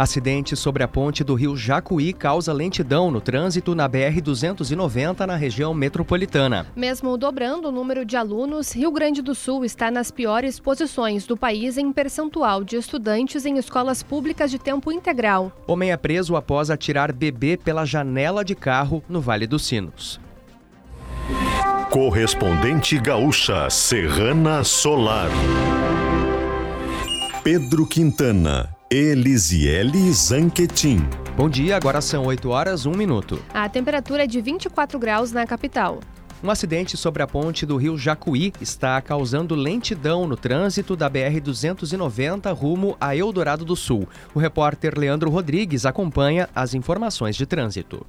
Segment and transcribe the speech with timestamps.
[0.00, 5.74] Acidente sobre a ponte do rio Jacuí causa lentidão no trânsito na BR-290 na região
[5.74, 6.66] metropolitana.
[6.74, 11.36] Mesmo dobrando o número de alunos, Rio Grande do Sul está nas piores posições do
[11.36, 15.52] país em percentual de estudantes em escolas públicas de tempo integral.
[15.66, 20.18] Homem é preso após atirar bebê pela janela de carro no Vale dos Sinos.
[21.90, 25.28] Correspondente gaúcha Serrana Solar.
[27.44, 28.79] Pedro Quintana.
[28.92, 30.98] Elisiele Zanquetin.
[31.36, 33.40] Bom dia, agora são 8 horas, 1 minuto.
[33.54, 36.00] A temperatura é de 24 graus na capital.
[36.42, 42.52] Um acidente sobre a ponte do rio Jacuí está causando lentidão no trânsito da BR-290
[42.52, 44.08] rumo a Eldorado do Sul.
[44.34, 48.04] O repórter Leandro Rodrigues acompanha as informações de trânsito.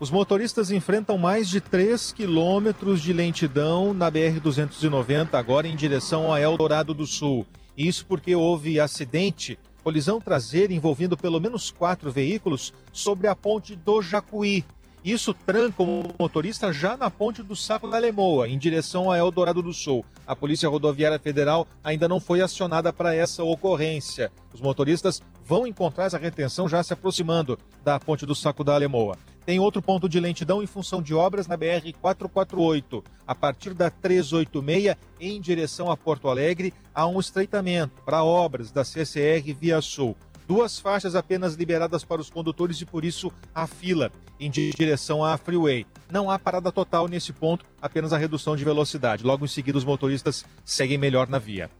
[0.00, 6.40] Os motoristas enfrentam mais de 3 quilômetros de lentidão na BR-290, agora em direção a
[6.40, 7.44] Eldorado do Sul.
[7.76, 14.00] Isso porque houve acidente colisão traseira envolvendo pelo menos quatro veículos sobre a ponte do
[14.00, 14.64] Jacuí.
[15.04, 19.60] Isso tranca o motorista já na ponte do Saco da Lemoa, em direção a Eldorado
[19.60, 20.02] do Sul.
[20.26, 24.32] A Polícia Rodoviária Federal ainda não foi acionada para essa ocorrência.
[24.54, 29.18] Os motoristas vão encontrar essa retenção já se aproximando da ponte do Saco da Lemoa.
[29.46, 33.04] Tem outro ponto de lentidão em função de obras na BR 448.
[33.26, 38.84] A partir da 386, em direção a Porto Alegre, há um estreitamento para obras da
[38.84, 40.16] CCR Via Sul.
[40.48, 45.36] Duas faixas apenas liberadas para os condutores e por isso a fila em direção à
[45.36, 45.86] freeway.
[46.10, 49.24] Não há parada total nesse ponto, apenas a redução de velocidade.
[49.24, 51.70] Logo em seguida, os motoristas seguem melhor na via.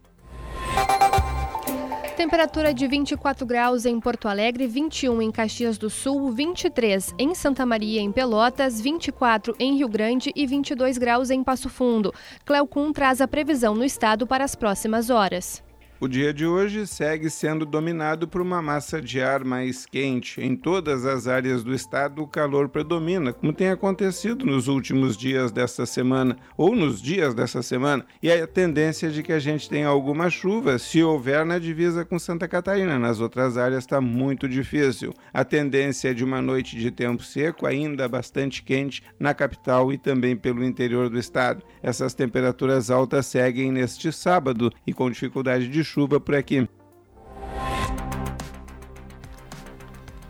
[2.16, 7.66] Temperatura de 24 graus em Porto Alegre, 21 em Caxias do Sul, 23 em Santa
[7.66, 12.14] Maria, em Pelotas, 24 em Rio Grande e 22 graus em Passo Fundo.
[12.44, 15.60] Cleocum traz a previsão no estado para as próximas horas.
[16.04, 20.38] O dia de hoje segue sendo dominado por uma massa de ar mais quente.
[20.38, 25.50] Em todas as áreas do estado, o calor predomina, como tem acontecido nos últimos dias
[25.50, 28.04] desta semana, ou nos dias dessa semana.
[28.22, 32.04] E a tendência é de que a gente tenha alguma chuva, se houver na divisa
[32.04, 32.98] com Santa Catarina.
[32.98, 35.14] Nas outras áreas está muito difícil.
[35.32, 39.96] A tendência é de uma noite de tempo seco, ainda bastante quente, na capital e
[39.96, 41.64] também pelo interior do estado.
[41.82, 46.68] Essas temperaturas altas seguem neste sábado e com dificuldade de chuva chuva por aqui.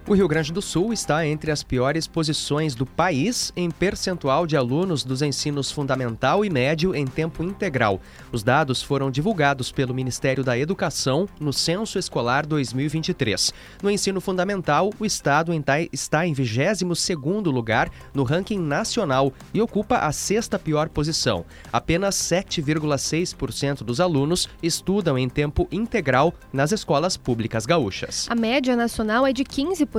[0.07, 4.55] O Rio Grande do Sul está entre as piores posições do país em percentual de
[4.55, 7.99] alunos dos ensinos fundamental e médio em tempo integral.
[8.31, 13.55] Os dados foram divulgados pelo Ministério da Educação no Censo Escolar 2023.
[13.83, 15.53] No ensino fundamental, o estado
[15.91, 21.47] está em 22º lugar no ranking nacional e ocupa a sexta pior posição.
[21.73, 28.27] Apenas 7,6% dos alunos estudam em tempo integral nas escolas públicas gaúchas.
[28.29, 29.94] A média nacional é de 15%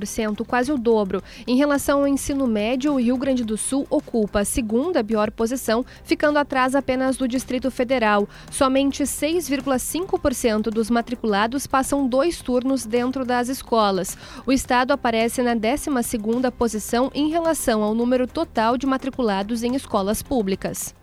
[0.47, 1.23] quase o dobro.
[1.47, 5.85] Em relação ao ensino médio, o Rio Grande do Sul ocupa a segunda pior posição,
[6.03, 8.28] ficando atrás apenas do Distrito Federal.
[8.51, 14.17] Somente 6,5% dos matriculados passam dois turnos dentro das escolas.
[14.45, 20.22] O estado aparece na 12ª posição em relação ao número total de matriculados em escolas
[20.22, 20.94] públicas.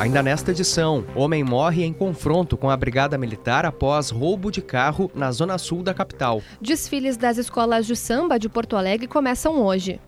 [0.00, 5.10] Ainda nesta edição, homem morre em confronto com a Brigada Militar após roubo de carro
[5.14, 6.42] na zona sul da capital.
[6.58, 10.00] Desfiles das escolas de samba de Porto Alegre começam hoje.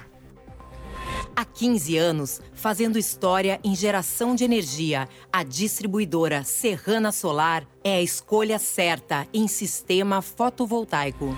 [1.36, 8.02] Há 15 anos, fazendo história em geração de energia, a distribuidora Serrana Solar é a
[8.02, 11.36] escolha certa em sistema fotovoltaico.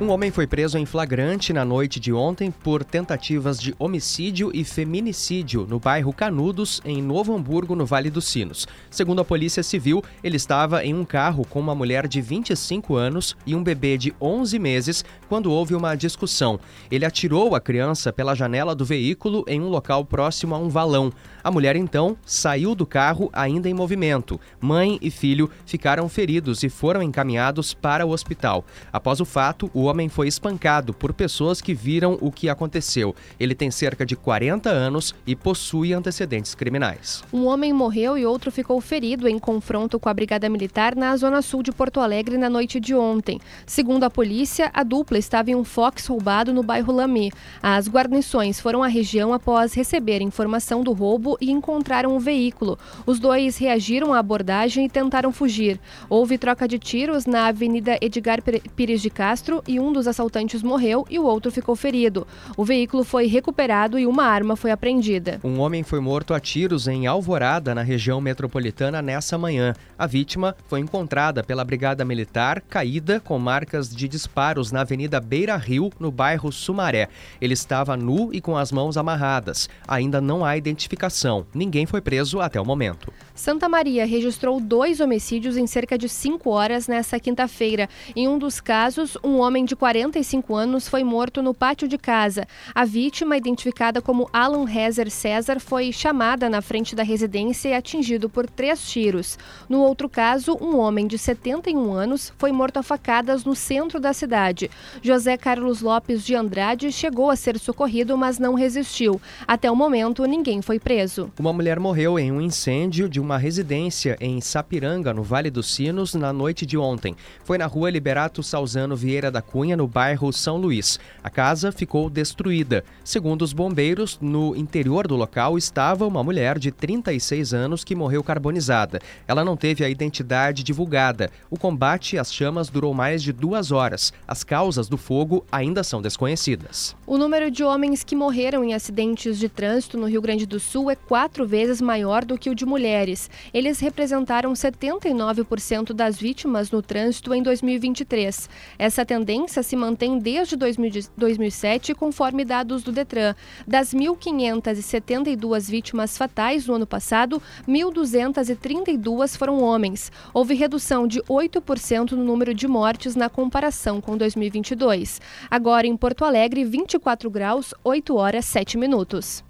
[0.00, 4.64] Um homem foi preso em flagrante na noite de ontem por tentativas de homicídio e
[4.64, 8.66] feminicídio no bairro Canudos, em Novo Hamburgo, no Vale dos Sinos.
[8.90, 13.36] Segundo a Polícia Civil, ele estava em um carro com uma mulher de 25 anos
[13.46, 16.58] e um bebê de 11 meses quando houve uma discussão.
[16.90, 21.12] Ele atirou a criança pela janela do veículo em um local próximo a um valão.
[21.42, 24.40] A mulher então saiu do carro ainda em movimento.
[24.60, 28.64] Mãe e filho ficaram feridos e foram encaminhados para o hospital.
[28.92, 33.14] Após o fato, o homem foi espancado por pessoas que viram o que aconteceu.
[33.38, 37.22] Ele tem cerca de 40 anos e possui antecedentes criminais.
[37.32, 41.42] Um homem morreu e outro ficou ferido em confronto com a Brigada Militar na zona
[41.42, 43.40] sul de Porto Alegre na noite de ontem.
[43.66, 47.32] Segundo a polícia, a dupla estava em um Fox roubado no bairro Lamy.
[47.62, 52.78] As guarnições foram à região após receber informação do roubo e encontraram o veículo.
[53.06, 55.78] Os dois reagiram à abordagem e tentaram fugir.
[56.08, 58.40] Houve troca de tiros na Avenida Edgar
[58.76, 62.26] Pires de Castro e e um dos assaltantes morreu e o outro ficou ferido.
[62.56, 65.40] O veículo foi recuperado e uma arma foi apreendida.
[65.42, 69.74] Um homem foi morto a tiros em Alvorada, na região metropolitana, nessa manhã.
[69.98, 75.56] A vítima foi encontrada pela Brigada Militar, caída com marcas de disparos na Avenida Beira
[75.56, 77.08] Rio, no bairro Sumaré.
[77.40, 79.68] Ele estava nu e com as mãos amarradas.
[79.88, 81.46] Ainda não há identificação.
[81.52, 83.12] Ninguém foi preso até o momento.
[83.34, 87.88] Santa Maria registrou dois homicídios em cerca de cinco horas nesta quinta-feira.
[88.14, 92.46] Em um dos casos, um homem de 45 anos foi morto no pátio de casa.
[92.74, 98.28] A vítima, identificada como Alan Rezer César, foi chamada na frente da residência e atingido
[98.28, 99.38] por três tiros.
[99.68, 104.12] No outro caso, um homem de 71 anos foi morto a facadas no centro da
[104.12, 104.70] cidade.
[105.02, 109.20] José Carlos Lopes de Andrade chegou a ser socorrido, mas não resistiu.
[109.46, 111.32] Até o momento, ninguém foi preso.
[111.38, 116.14] Uma mulher morreu em um incêndio de uma residência em Sapiranga, no Vale dos Sinos,
[116.14, 117.16] na noite de ontem.
[117.44, 120.98] Foi na rua Liberato Salzano Vieira da Cunha, no bairro São Luís.
[121.22, 122.82] A casa ficou destruída.
[123.04, 128.24] Segundo os bombeiros, no interior do local estava uma mulher de 36 anos que morreu
[128.24, 129.00] carbonizada.
[129.28, 131.30] Ela não teve a identidade divulgada.
[131.48, 134.12] O combate às chamas durou mais de duas horas.
[134.26, 136.96] As causas do fogo ainda são desconhecidas.
[137.06, 140.90] O número de homens que morreram em acidentes de trânsito no Rio Grande do Sul
[140.90, 143.30] é quatro vezes maior do que o de mulheres.
[143.52, 148.50] Eles representaram 79% das vítimas no trânsito em 2023.
[148.76, 153.34] Essa tendência se mantém desde 2007, conforme dados do Detran.
[153.66, 160.10] Das 1.572 vítimas fatais no ano passado, 1.232 foram homens.
[160.32, 165.20] Houve redução de 8% no número de mortes na comparação com 2022.
[165.50, 169.44] Agora, em Porto Alegre, 24 graus, 8 horas 7 minutos.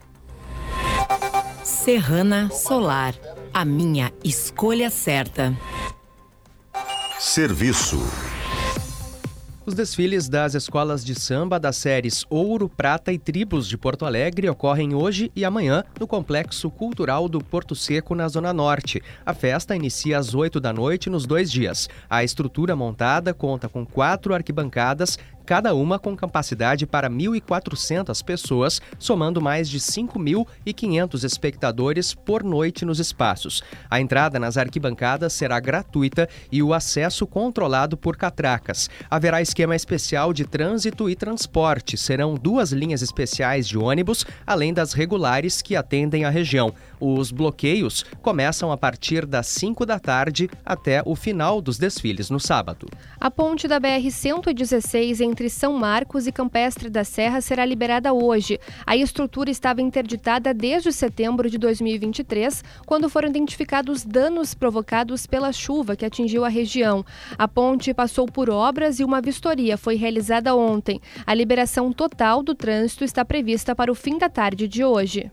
[1.63, 3.15] Serrana Solar,
[3.53, 5.57] a minha escolha certa.
[7.19, 7.99] Serviço.
[9.67, 14.47] Os desfiles das escolas de samba das séries Ouro, Prata e Tribos de Porto Alegre
[14.47, 19.03] ocorrem hoje e amanhã no Complexo Cultural do Porto Seco, na Zona Norte.
[19.25, 21.89] A festa inicia às 8 da noite nos dois dias.
[22.11, 29.41] A estrutura montada conta com quatro arquibancadas cada uma com capacidade para 1.400 pessoas, somando
[29.41, 33.63] mais de 5.500 espectadores por noite nos espaços.
[33.91, 38.89] A entrada nas arquibancadas será gratuita e o acesso controlado por catracas.
[39.11, 41.97] Haverá esquema especial de trânsito e transporte.
[41.97, 46.73] Serão duas linhas especiais de ônibus, além das regulares que atendem a região.
[46.99, 52.41] Os bloqueios começam a partir das 5 da tarde até o final dos desfiles no
[52.41, 52.87] sábado.
[53.21, 58.61] A ponte da BR-116 em entre São Marcos e Campestre da Serra será liberada hoje.
[58.87, 65.97] A estrutura estava interditada desde setembro de 2023, quando foram identificados danos provocados pela chuva
[65.97, 67.05] que atingiu a região.
[67.37, 71.01] A ponte passou por obras e uma vistoria foi realizada ontem.
[71.27, 75.33] A liberação total do trânsito está prevista para o fim da tarde de hoje.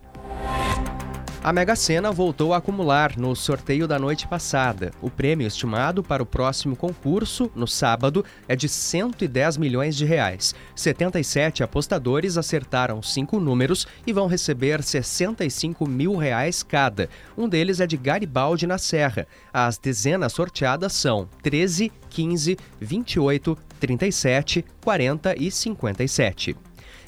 [1.44, 4.92] A Mega Sena voltou a acumular no sorteio da noite passada.
[5.02, 10.54] O prêmio estimado para o próximo concurso, no sábado, é de 110 milhões de reais.
[10.76, 17.10] 77 apostadores acertaram cinco números e vão receber 65 mil reais cada.
[17.36, 19.26] Um deles é de Garibaldi na Serra.
[19.52, 26.56] As dezenas sorteadas são 13, 15, 28, 37, 40 e 57.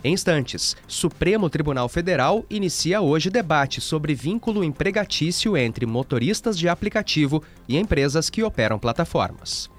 [0.03, 7.41] Em instantes, Supremo Tribunal Federal inicia hoje debate sobre vínculo empregatício entre motoristas de aplicativo
[7.69, 9.71] e empresas que operam plataformas.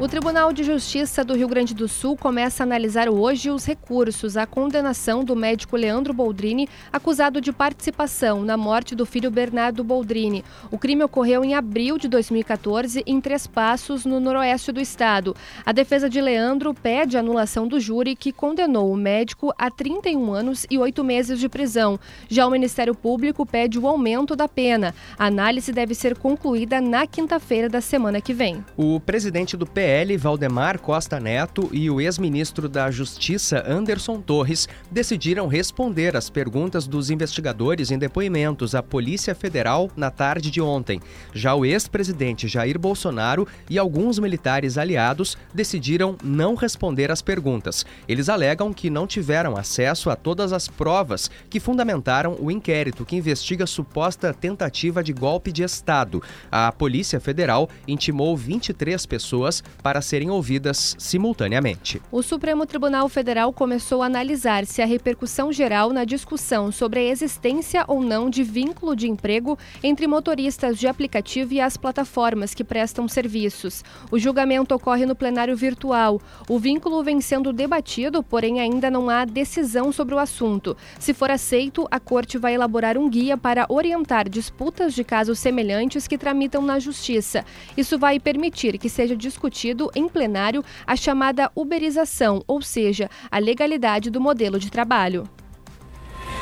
[0.00, 4.34] O Tribunal de Justiça do Rio Grande do Sul começa a analisar hoje os recursos
[4.34, 10.42] à condenação do médico Leandro Boldrini, acusado de participação na morte do filho Bernardo Boldrini.
[10.70, 15.36] O crime ocorreu em abril de 2014 em Três Passos, no noroeste do estado.
[15.66, 20.66] A defesa de Leandro pede anulação do júri que condenou o médico a 31 anos
[20.70, 22.00] e 8 meses de prisão.
[22.26, 24.94] Já o Ministério Público pede o aumento da pena.
[25.18, 28.64] A análise deve ser concluída na quinta-feira da semana que vem.
[28.78, 34.68] O presidente do PL PL, Valdemar Costa Neto, e o ex-ministro da Justiça, Anderson Torres,
[34.88, 41.00] decidiram responder às perguntas dos investigadores em depoimentos à Polícia Federal na tarde de ontem.
[41.34, 47.84] Já o ex-presidente Jair Bolsonaro e alguns militares aliados decidiram não responder às perguntas.
[48.06, 53.16] Eles alegam que não tiveram acesso a todas as provas que fundamentaram o inquérito que
[53.16, 56.22] investiga suposta tentativa de golpe de Estado.
[56.48, 62.00] A Polícia Federal intimou 23 pessoas para serem ouvidas simultaneamente.
[62.12, 67.04] O Supremo Tribunal Federal começou a analisar se a repercussão geral na discussão sobre a
[67.04, 72.62] existência ou não de vínculo de emprego entre motoristas de aplicativo e as plataformas que
[72.62, 73.82] prestam serviços.
[74.10, 76.20] O julgamento ocorre no plenário virtual.
[76.48, 80.76] O vínculo vem sendo debatido, porém ainda não há decisão sobre o assunto.
[80.98, 86.06] Se for aceito, a Corte vai elaborar um guia para orientar disputas de casos semelhantes
[86.06, 87.44] que tramitam na Justiça.
[87.76, 94.10] Isso vai permitir que seja discutido em plenário a chamada uberização, ou seja, a legalidade
[94.10, 95.28] do modelo de trabalho.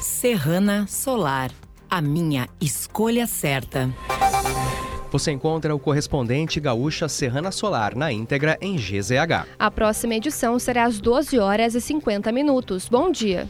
[0.00, 1.50] Serrana Solar,
[1.90, 3.90] a minha escolha certa.
[5.10, 9.46] Você encontra o correspondente gaúcha Serrana Solar na íntegra em GZH.
[9.58, 12.88] A próxima edição será às 12 horas e 50 minutos.
[12.88, 13.48] Bom dia.